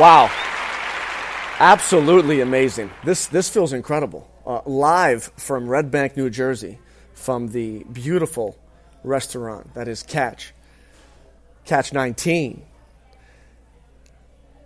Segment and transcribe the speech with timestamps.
[0.00, 0.30] Wow.
[1.58, 2.90] Absolutely amazing.
[3.04, 4.26] This, this feels incredible.
[4.46, 6.78] Uh, live from Red Bank, New Jersey,
[7.12, 8.56] from the beautiful
[9.04, 10.54] restaurant that is Catch.
[11.66, 12.62] Catch 19.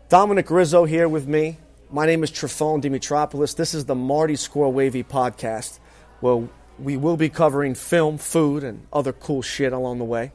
[0.08, 1.58] Dominic Rizzo here with me.
[1.90, 3.56] My name is Trifone Dimitropoulos.
[3.56, 5.80] This is the Marty Score Wavy podcast,
[6.20, 6.48] where
[6.78, 10.30] we will be covering film, food, and other cool shit along the way.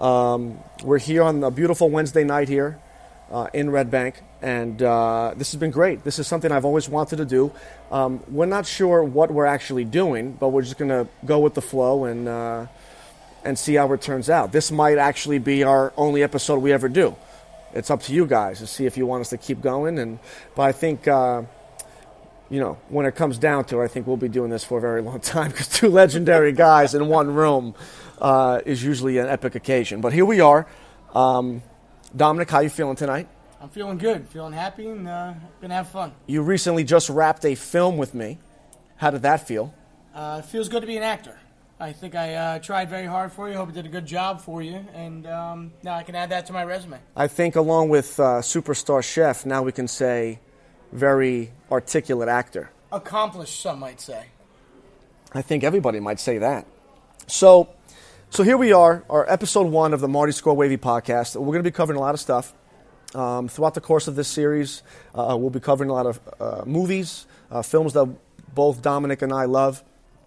[0.00, 2.80] Um, we're here on a beautiful Wednesday night here
[3.30, 6.04] uh, in Red Bank, and uh, this has been great.
[6.04, 7.52] This is something I've always wanted to do.
[7.90, 11.54] Um, we're not sure what we're actually doing, but we're just going to go with
[11.54, 12.66] the flow and uh,
[13.44, 14.52] and see how it turns out.
[14.52, 17.14] This might actually be our only episode we ever do.
[17.74, 19.98] It's up to you guys to see if you want us to keep going.
[19.98, 20.18] And
[20.54, 21.08] but I think.
[21.08, 21.42] Uh,
[22.50, 24.78] you know, when it comes down to it, I think we'll be doing this for
[24.78, 27.74] a very long time because two legendary guys in one room
[28.20, 30.00] uh, is usually an epic occasion.
[30.00, 30.66] But here we are.
[31.14, 31.62] Um,
[32.16, 33.26] Dominic, how you feeling tonight?
[33.60, 36.12] I'm feeling good, feeling happy, and uh, gonna have fun.
[36.26, 38.38] You recently just wrapped a film with me.
[38.96, 39.74] How did that feel?
[40.14, 41.36] Uh, it feels good to be an actor.
[41.80, 43.56] I think I uh, tried very hard for you.
[43.56, 46.46] Hope I did a good job for you, and um, now I can add that
[46.46, 46.98] to my resume.
[47.16, 50.38] I think, along with uh, superstar chef, now we can say
[50.92, 52.70] very articulate actor.
[52.92, 54.26] Accomplished, some might say.
[55.32, 56.64] I think everybody might say that.
[57.26, 57.70] So,
[58.34, 61.36] so here we are, our episode one of the Marty Score Wavy podcast.
[61.36, 62.52] We're going to be covering a lot of stuff.
[63.14, 64.82] Um, throughout the course of this series,
[65.14, 68.12] uh, we'll be covering a lot of uh, movies, uh, films that
[68.52, 69.84] both Dominic and I love.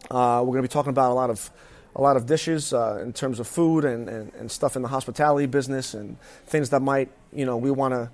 [0.09, 1.51] Uh, we're going to be talking about a lot of
[1.97, 4.87] a lot of dishes uh, in terms of food and, and, and stuff in the
[4.87, 8.09] hospitality business and things that might you know we want to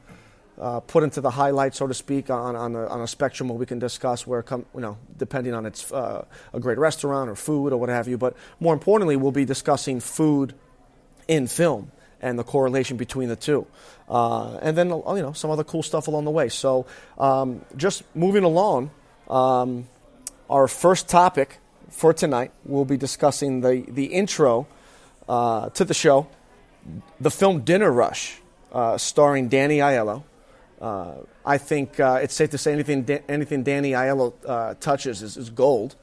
[0.59, 3.57] uh, put into the highlight, so to speak, on, on, a, on a spectrum where
[3.57, 7.35] we can discuss where, come, you know, depending on it's uh, a great restaurant or
[7.35, 8.17] food or what have you.
[8.17, 10.53] But more importantly, we'll be discussing food
[11.27, 13.67] in film and the correlation between the two,
[14.09, 16.47] uh, and then you know some other cool stuff along the way.
[16.47, 16.85] So,
[17.17, 18.91] um, just moving along,
[19.29, 19.89] um,
[20.49, 21.59] our first topic
[21.89, 24.67] for tonight, we'll be discussing the the intro
[25.27, 26.27] uh, to the show,
[27.19, 28.39] the film Dinner Rush,
[28.71, 30.23] uh, starring Danny Aiello.
[30.83, 35.37] Uh, I think uh, it's safe to say anything anything Danny Aiello uh, touches is,
[35.37, 35.95] is gold.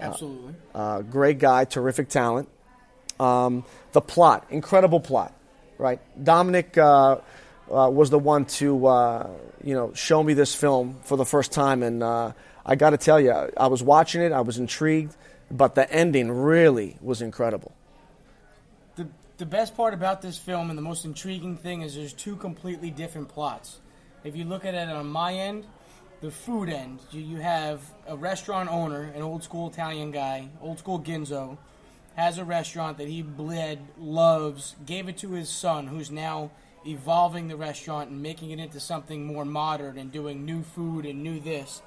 [0.00, 0.56] Absolutely.
[0.74, 2.48] Uh, great guy, terrific talent.
[3.20, 5.32] Um, the plot, incredible plot,
[5.78, 6.00] right?
[6.22, 7.18] Dominic uh,
[7.70, 8.66] uh, was the one to
[9.62, 13.20] you know show me this film for the first time, and I got to tell
[13.20, 15.14] you, I was watching it, I was intrigued,
[15.52, 17.70] but the ending really was incredible
[18.96, 19.06] the
[19.38, 22.90] the best part about this film and the most intriguing thing is there's two completely
[22.90, 23.80] different plots.
[24.24, 25.66] If you look at it on my end,
[26.22, 30.78] the food end, you, you have a restaurant owner, an old school Italian guy, old
[30.78, 31.58] school Ginzo,
[32.14, 36.50] has a restaurant that he bled, loves, gave it to his son, who's now
[36.86, 41.22] evolving the restaurant and making it into something more modern and doing new food and
[41.22, 41.82] new this.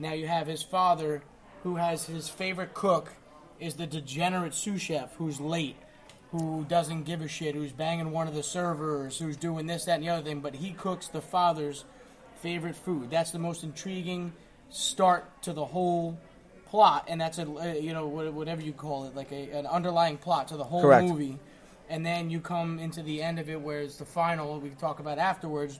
[0.00, 1.22] Now you have his father,
[1.62, 3.14] who has his favorite cook,
[3.60, 5.76] is the degenerate sous chef who's late
[6.38, 9.96] who doesn't give a shit, who's banging one of the servers, who's doing this, that,
[9.96, 11.84] and the other thing, but he cooks the father's
[12.40, 13.10] favorite food.
[13.10, 14.32] That's the most intriguing
[14.70, 16.18] start to the whole
[16.66, 20.48] plot, and that's a you know whatever you call it, like a, an underlying plot
[20.48, 21.06] to the whole Correct.
[21.06, 21.38] movie.
[21.88, 24.78] And then you come into the end of it, where it's the final we can
[24.78, 25.78] talk about afterwards,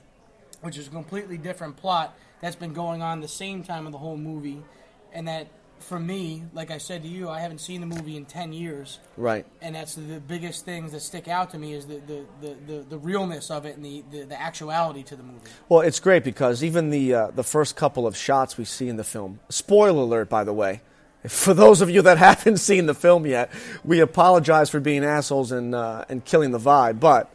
[0.61, 3.97] which is a completely different plot that's been going on the same time of the
[3.97, 4.63] whole movie,
[5.11, 5.47] and that
[5.79, 8.99] for me, like I said to you, I haven't seen the movie in ten years,
[9.15, 9.45] right.
[9.61, 12.79] and that's the biggest things that stick out to me is the the, the, the,
[12.89, 15.39] the realness of it and the, the, the actuality to the movie.
[15.69, 18.97] Well, it's great because even the uh, the first couple of shots we see in
[18.97, 19.39] the film.
[19.49, 20.81] Spoiler alert, by the way.
[21.27, 23.51] For those of you that haven't seen the film yet,
[23.83, 26.99] we apologize for being assholes and uh, and killing the vibe.
[26.99, 27.33] But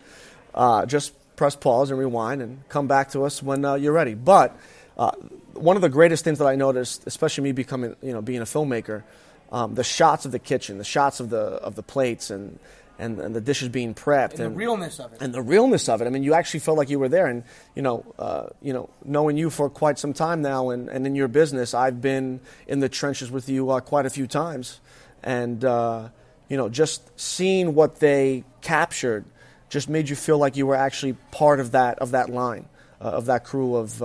[0.55, 4.15] uh, just press pause and rewind and come back to us when uh, you're ready.
[4.15, 4.57] But
[4.97, 5.13] uh,
[5.55, 8.45] one of the greatest things that I noticed, especially me becoming, you know, being a
[8.45, 9.03] filmmaker,
[9.51, 12.59] um, the shots of the kitchen, the shots of the of the plates, and
[12.99, 15.21] and, and the dishes being prepped, And, the realness of it.
[15.21, 16.07] and the realness of it.
[16.07, 17.43] I mean, you actually felt like you were there, and
[17.75, 21.15] you know, uh, you know, knowing you for quite some time now, and, and in
[21.15, 24.81] your business, I've been in the trenches with you uh, quite a few times,
[25.23, 26.09] and uh,
[26.49, 29.25] you know, just seeing what they captured
[29.69, 32.67] just made you feel like you were actually part of that of that line,
[33.01, 34.03] uh, of that crew of.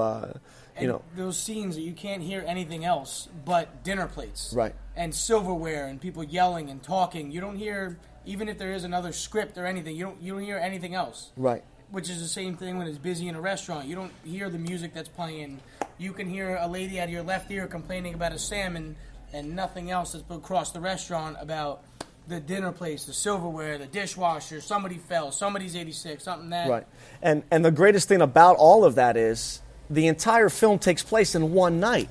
[0.81, 4.75] You know, those scenes that you can't hear anything else but dinner plates Right.
[4.95, 9.12] and silverware and people yelling and talking you don't hear even if there is another
[9.12, 11.63] script or anything you don't you don't hear anything else right.
[11.91, 14.57] which is the same thing when it's busy in a restaurant you don't hear the
[14.59, 15.59] music that's playing
[15.97, 18.95] you can hear a lady out of your left ear complaining about a salmon
[19.33, 21.83] and nothing else that's across the restaurant about
[22.27, 24.59] the dinner place, the silverware, the dishwasher.
[24.59, 25.31] Somebody fell.
[25.31, 26.23] Somebody's 86.
[26.25, 26.69] Something that.
[26.69, 26.85] Right.
[27.21, 31.35] And and the greatest thing about all of that is the entire film takes place
[31.35, 32.09] in one night.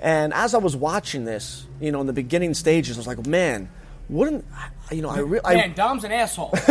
[0.00, 3.26] And as I was watching this, you know, in the beginning stages, I was like,
[3.26, 3.68] man,
[4.08, 4.44] wouldn't
[4.90, 5.08] you know?
[5.08, 6.50] I really, Man, Dom's an asshole.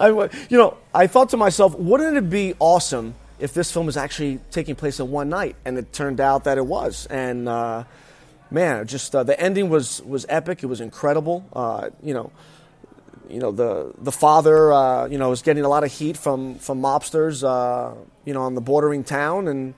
[0.00, 3.96] I, you know, I thought to myself, wouldn't it be awesome if this film was
[3.96, 5.56] actually taking place in one night?
[5.64, 7.06] And it turned out that it was.
[7.06, 7.84] And uh,
[8.50, 10.62] man, just uh, the ending was was epic.
[10.62, 11.46] It was incredible.
[11.52, 12.30] Uh, you know,
[13.28, 16.56] you know the the father, uh, you know, was getting a lot of heat from
[16.56, 17.94] from mobsters, uh,
[18.24, 19.74] you know, on the bordering town, and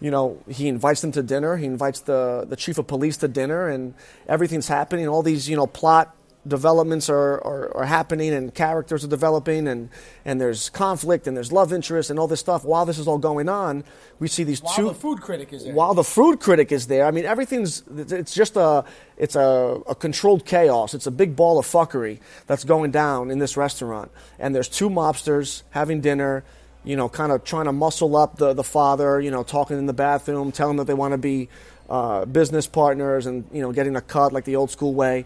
[0.00, 1.56] you know, he invites them to dinner.
[1.56, 3.94] He invites the the chief of police to dinner, and
[4.28, 5.08] everything's happening.
[5.08, 6.14] All these, you know, plot
[6.48, 9.90] developments are, are, are happening and characters are developing and,
[10.24, 13.18] and there's conflict and there's love interest and all this stuff while this is all
[13.18, 13.84] going on
[14.18, 15.74] we see these While two the food critic is there.
[15.74, 18.84] while the food critic is there, I mean everything's it's just a
[19.16, 20.94] it's a, a controlled chaos.
[20.94, 24.10] It's a big ball of fuckery that's going down in this restaurant.
[24.38, 26.44] And there's two mobsters having dinner,
[26.84, 29.86] you know, kind of trying to muscle up the, the father, you know, talking in
[29.86, 31.48] the bathroom, telling them that they want to be
[31.90, 35.24] uh, business partners and, you know, getting a cut like the old school way.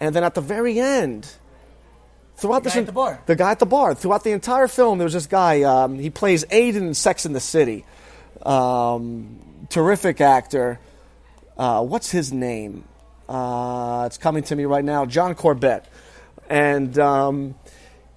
[0.00, 1.28] And then at the very end,
[2.36, 3.22] throughout The this guy at the bar.
[3.26, 6.08] the guy at the bar throughout the entire film there was this guy um, he
[6.08, 7.84] plays aiden in sex in the city.
[8.44, 10.80] Um, terrific actor.
[11.58, 12.84] Uh, what's his name?
[13.28, 15.84] Uh, it's coming to me right now john corbett.
[16.48, 17.54] And um,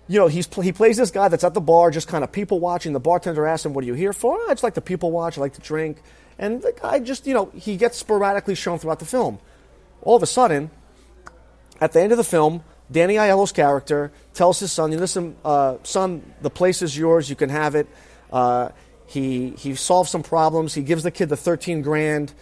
[0.08, 2.60] you know he's he plays this guy that's at the bar just kind of people
[2.62, 2.94] watching.
[2.94, 4.38] The bartender asks him what are you here for?
[4.40, 6.02] "Oh, i just like to people watch i like to drink.
[6.40, 9.40] And the guy just you know he gets sporadically shown throughout the film.
[10.02, 10.72] All of a sudden
[11.82, 16.34] at the end of the film, Danny Aiello's character tells his son, "Listen, uh, son,
[16.42, 17.30] the place is yours.
[17.30, 17.88] You can have it."
[18.32, 18.70] Uh,
[19.06, 20.74] he he solves some problems.
[20.74, 22.34] He gives the kid the thirteen grand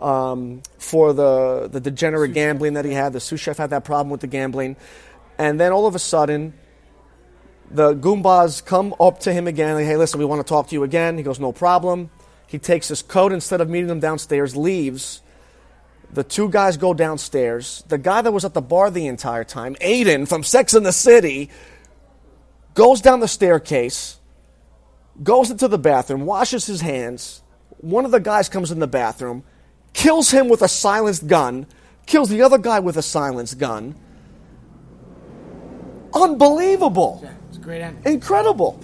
[0.00, 3.12] um, for the the degenerate gambling that he had.
[3.12, 4.76] The sous chef had that problem with the gambling,
[5.38, 6.54] and then all of a sudden,
[7.70, 9.74] the Goombas come up to him again.
[9.74, 11.16] Like, hey, listen, we want to talk to you again.
[11.16, 12.10] He goes, no problem.
[12.46, 15.20] He takes his coat instead of meeting them downstairs, leaves.
[16.12, 17.84] The two guys go downstairs.
[17.88, 20.92] The guy that was at the bar the entire time, Aiden from Sex in the
[20.92, 21.50] City,
[22.74, 24.18] goes down the staircase,
[25.22, 27.42] goes into the bathroom, washes his hands.
[27.80, 29.44] One of the guys comes in the bathroom,
[29.92, 31.66] kills him with a silenced gun,
[32.06, 33.94] kills the other guy with a silenced gun.
[36.14, 38.12] Unbelievable Yeah, it's a great ending.
[38.12, 38.80] incredible.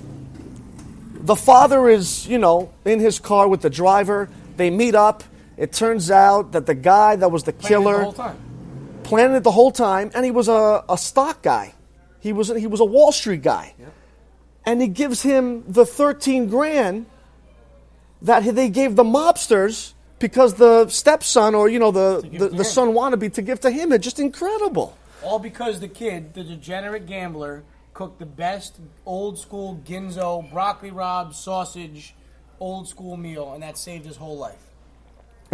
[1.15, 4.29] The father is, you know, in his car with the driver.
[4.59, 5.25] They meet up.
[5.57, 9.01] It turns out that the guy that was the killer the whole time.
[9.05, 11.75] planned it the whole time, and he was a, a stock guy.
[12.21, 13.75] He was he was a Wall Street guy,
[14.65, 17.07] and he gives him the thirteen grand
[18.23, 22.89] that they gave the mobsters because the stepson or you know the the, the son
[22.89, 23.93] wannabe to give to him.
[23.93, 24.97] It's just incredible.
[25.23, 27.63] All because the kid, the degenerate gambler,
[27.95, 32.15] cooked the best old school ginzo, broccoli rabe, sausage,
[32.61, 34.74] old school meal, and that saved his whole life.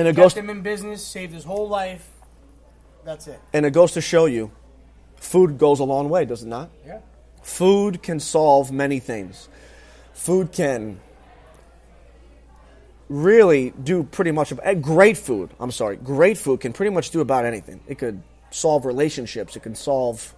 [0.00, 2.08] And it Kept goes him in business, saved his whole life.
[3.04, 3.38] That's it.
[3.52, 4.50] and it goes to show you,
[5.16, 6.70] food goes a long way, does it not?
[6.86, 7.00] Yeah.
[7.42, 9.48] Food can solve many things.
[10.14, 11.00] Food can
[13.08, 15.50] really do pretty much of eh, great food.
[15.60, 17.80] I'm sorry, great food can pretty much do about anything.
[17.86, 19.56] It could solve relationships.
[19.56, 20.34] It can solve.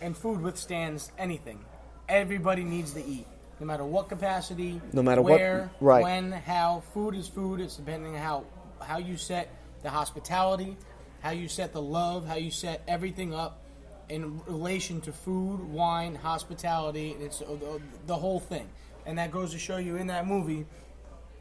[0.00, 1.58] And food withstands anything.
[2.08, 3.26] Everybody needs to eat,
[3.60, 6.02] no matter what capacity, No matter what- where, right.
[6.02, 6.82] when, how.
[6.94, 7.60] Food is food.
[7.60, 8.44] It's depending on how
[8.80, 9.48] how you set
[9.82, 10.76] the hospitality,
[11.20, 13.58] how you set the love, how you set everything up
[14.08, 17.16] in relation to food, wine, hospitality.
[17.20, 18.68] It's uh, the, the whole thing,
[19.04, 20.64] and that goes to show you in that movie.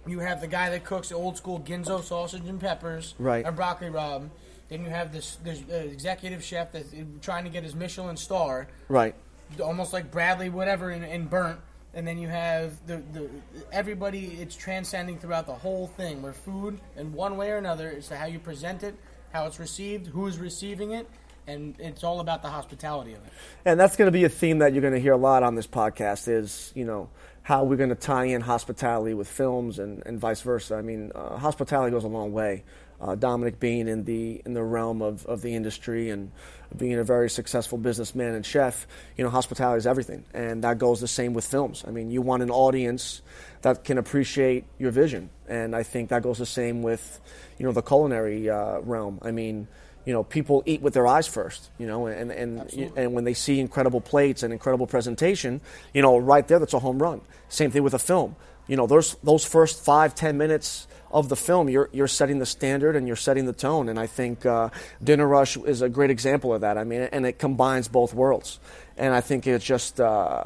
[0.07, 3.45] You have the guy that cooks the old school ginzo sausage and peppers, Right.
[3.45, 4.29] and broccoli rabe.
[4.69, 8.17] Then you have this, this uh, executive chef that's uh, trying to get his Michelin
[8.17, 9.15] star, Right.
[9.61, 11.59] almost like Bradley, whatever, in, in Burnt.
[11.97, 13.27] And then you have the, the
[13.71, 14.37] everybody.
[14.39, 16.21] It's transcending throughout the whole thing.
[16.21, 18.93] Where food, in one way or another, is how you present it,
[19.33, 21.09] how it's received, who's receiving it,
[21.47, 23.33] and it's all about the hospitality of it.
[23.65, 25.55] And that's going to be a theme that you're going to hear a lot on
[25.55, 27.09] this podcast is, you know,
[27.41, 30.75] how we're going to tie in hospitality with films and, and vice versa.
[30.75, 32.63] I mean, uh, hospitality goes a long way.
[32.99, 36.31] Uh, Dominic being in the in the realm of, of the industry and
[36.75, 40.99] being a very successful businessman and chef, you know, hospitality is everything, and that goes
[40.99, 41.83] the same with films.
[41.87, 43.21] I mean, you want an audience
[43.61, 47.19] that can appreciate your vision, and I think that goes the same with,
[47.59, 49.19] you know, the culinary uh, realm.
[49.21, 49.67] I mean,
[50.05, 53.03] you know, people eat with their eyes first, you know, and and Absolutely.
[53.03, 55.61] and when they see incredible plates and incredible presentation,
[55.93, 57.21] you know, right there, that's a home run.
[57.49, 58.35] Same thing with a film.
[58.67, 62.45] You know, those those first five ten minutes of the film, you're you're setting the
[62.45, 63.89] standard and you're setting the tone.
[63.89, 64.69] And I think uh,
[65.03, 66.77] Dinner Rush is a great example of that.
[66.77, 68.59] I mean, and it combines both worlds.
[68.97, 70.43] And I think it's just uh,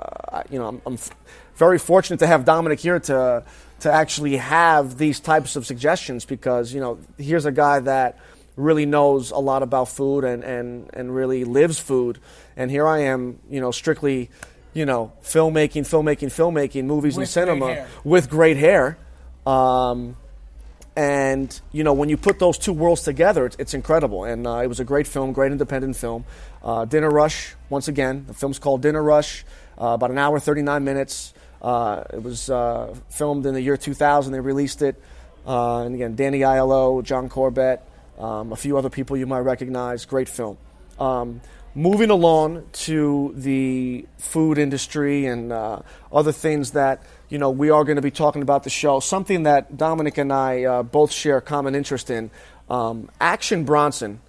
[0.50, 1.12] you know I'm, I'm f-
[1.56, 3.44] very fortunate to have Dominic here to
[3.82, 8.20] to actually have these types of suggestions because you know here's a guy that
[8.56, 12.20] really knows a lot about food and, and, and really lives food.
[12.56, 14.30] And here I am, you know, strictly,
[14.74, 18.98] you know, filmmaking, filmmaking, filmmaking, movies With and cinema great with great hair.
[19.46, 20.16] Um,
[20.96, 24.26] and you know when you put those two worlds together, it's, it's incredible.
[24.26, 26.26] And uh, it was a great film, great independent film.
[26.64, 29.46] Uh, Dinner Rush, once again, the film's called Dinner Rush.
[29.78, 31.34] Uh, about an hour, 39 minutes.
[31.62, 34.34] Uh, it was uh, filmed in the year 2000.
[34.34, 35.02] They released it.
[35.48, 37.82] Uh, and again, Danny Aiello, John Corbett,
[38.20, 40.06] um, a few other people you might recognize.
[40.06, 40.58] Great film.
[41.00, 41.42] Um,
[41.74, 47.96] moving along to the food industry and other things that you know we are going
[47.96, 49.00] to be talking about the show.
[49.00, 52.30] Something that Dominic and I uh, both share a common interest in.
[52.70, 54.20] Um, Action Bronson,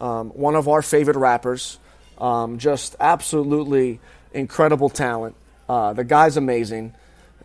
[0.00, 1.78] um, one of our favorite rappers,
[2.18, 4.00] um, just absolutely
[4.32, 5.34] incredible talent.
[5.68, 6.94] Uh, the guy's amazing,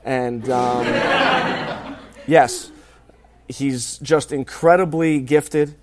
[0.06, 0.86] and um,
[2.28, 2.72] yes,
[3.48, 5.76] he's just incredibly gifted.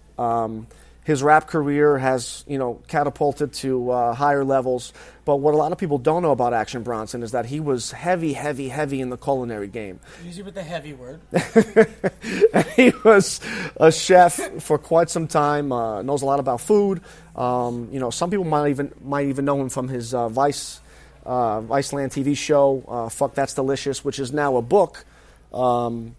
[1.04, 4.92] His rap career has, you know, catapulted to uh, higher levels.
[5.26, 7.92] But what a lot of people don't know about Action Bronson is that he was
[7.92, 10.00] heavy, heavy, heavy in the culinary game.
[10.26, 11.20] Easy with the heavy word.
[12.76, 13.40] he was
[13.76, 15.72] a chef for quite some time.
[15.72, 17.02] Uh, knows a lot about food.
[17.36, 20.80] Um, you know, some people might even might even know him from his uh, Vice
[21.26, 25.04] uh, Viceland TV show, uh, "Fuck That's Delicious," which is now a book,
[25.52, 26.16] um,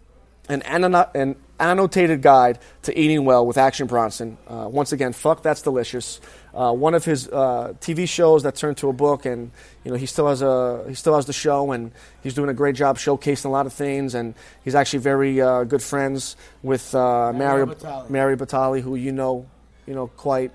[0.49, 4.37] an, anno- an annotated guide to eating well with Action Bronson.
[4.47, 6.19] Uh, once again, "Fuck That's Delicious."
[6.53, 9.51] Uh, one of his uh, TV shows that turned to a book, and
[9.83, 11.91] you know he still has a he still has the show, and
[12.23, 14.33] he's doing a great job showcasing a lot of things, and
[14.63, 18.09] he's actually very uh, good friends with uh, Mario Batali.
[18.09, 19.45] Mario Batali, who you know
[19.85, 20.51] you know quite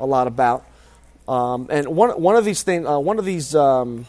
[0.00, 0.64] a lot about.
[1.26, 4.06] Um, and one one of these things, uh, one of these um,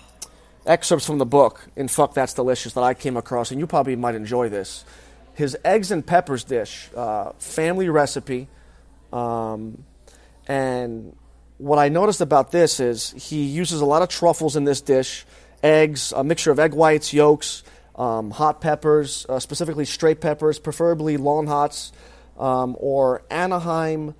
[0.65, 3.95] excerpts from the book in "Fuck That's Delicious" that I came across, and you probably
[3.95, 4.83] might enjoy this.
[5.35, 8.47] His eggs and peppers dish, uh, family recipe,
[9.13, 9.83] um,
[10.47, 11.15] and
[11.57, 15.25] what I noticed about this is he uses a lot of truffles in this dish,
[15.63, 17.63] eggs, a mixture of egg whites, yolks,
[17.95, 21.91] um, hot peppers, uh, specifically straight peppers, preferably long hots,
[22.37, 24.15] um, or Anaheim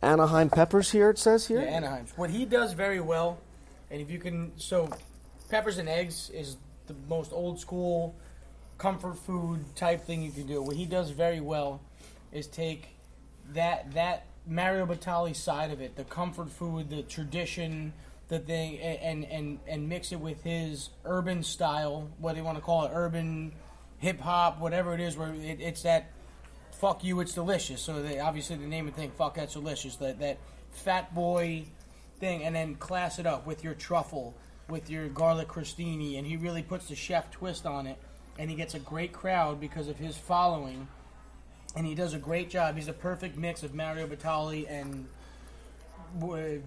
[0.00, 0.90] Anaheim peppers.
[0.90, 1.60] Here it says here.
[1.60, 2.06] Yeah, Anaheim.
[2.16, 3.38] What he does very well,
[3.90, 4.88] and if you can, so
[5.50, 6.56] peppers and eggs is
[6.86, 8.14] the most old school
[8.78, 10.62] comfort food type thing you can do.
[10.62, 11.80] What he does very well
[12.32, 12.88] is take
[13.52, 17.92] that that Mario Batali side of it, the comfort food, the tradition,
[18.28, 22.56] the thing, and and and mix it with his urban style, what do you want
[22.56, 23.52] to call it, urban
[23.98, 26.10] hip hop, whatever it is, where it, it's that
[26.70, 27.82] fuck you, it's delicious.
[27.82, 29.96] So they, obviously the name and thing, fuck that's delicious.
[29.96, 30.38] That that
[30.70, 31.64] fat boy
[32.20, 34.34] thing, and then class it up with your truffle,
[34.68, 37.98] with your garlic crostini, and he really puts the chef twist on it,
[38.38, 40.86] and he gets a great crowd because of his following,
[41.76, 42.76] and he does a great job.
[42.76, 45.06] He's a perfect mix of Mario Batali and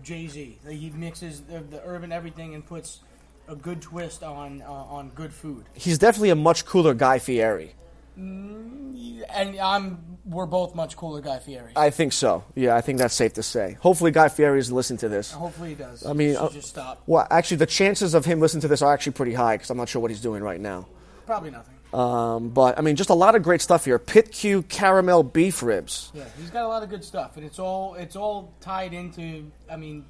[0.04, 0.60] Jay Z.
[0.70, 3.00] He mixes the, the urban everything and puts
[3.48, 5.66] a good twist on uh, on good food.
[5.74, 7.76] He's definitely a much cooler Guy Fieri.
[8.18, 11.72] And I'm we're both much cooler Guy Fieri.
[11.76, 12.44] I think so.
[12.56, 13.78] Yeah, I think that's safe to say.
[13.80, 15.32] Hopefully, Guy Fieri is listening to this.
[15.32, 16.06] Hopefully he does.
[16.06, 17.02] I mean, uh, just stop.
[17.08, 19.78] Well, actually, the chances of him listening to this are actually pretty high because I'm
[19.78, 20.88] not sure what he's doing right now.
[21.32, 21.76] Probably nothing.
[21.94, 23.98] Um, but I mean, just a lot of great stuff here.
[23.98, 26.12] Pit Q caramel beef ribs.
[26.14, 29.50] Yeah, he's got a lot of good stuff, and it's all it's all tied into.
[29.72, 30.04] I mean,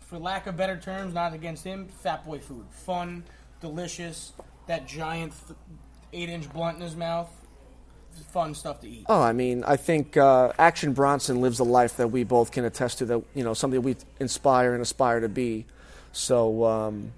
[0.00, 3.22] for lack of better terms, not against him, fat boy food, fun,
[3.60, 4.32] delicious.
[4.66, 5.58] That giant th-
[6.14, 7.28] eight-inch blunt in his mouth,
[8.32, 9.04] fun stuff to eat.
[9.10, 12.64] Oh, I mean, I think uh, Action Bronson lives a life that we both can
[12.64, 13.04] attest to.
[13.04, 15.66] That you know, something we inspire and aspire to be.
[16.12, 17.12] So, um,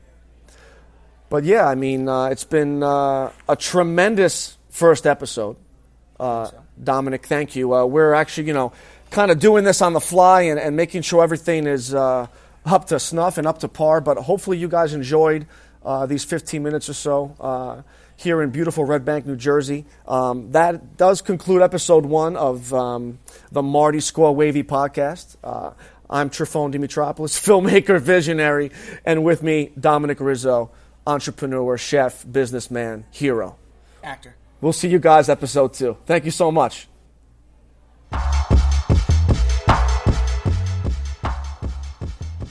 [1.31, 5.57] but yeah, I mean, uh, it's been uh, a tremendous first episode.
[6.19, 6.63] Uh, So.
[6.83, 7.75] Dominic, thank you.
[7.75, 8.73] Uh, we're actually, you know,
[9.11, 12.27] kind of doing this on the fly and, and making sure everything is uh,
[12.67, 14.01] up to snuff and up to par.
[14.01, 15.47] But hopefully, you guys enjoyed
[15.85, 17.85] uh, these 15 minutes or so
[18.17, 19.87] here in beautiful Red Bank, New Jersey.
[20.07, 23.19] Um, that does conclude episode one of um,
[23.51, 25.37] the Marty Score Wavy podcast.
[26.11, 28.73] I'm Trifone Dimitropoulos, filmmaker, visionary,
[29.05, 30.71] and with me, Dominic Rizzo,
[31.07, 33.57] entrepreneur, chef, businessman, hero,
[34.03, 34.35] actor.
[34.61, 35.97] We'll see you guys episode two.
[36.07, 36.89] Thank you so much.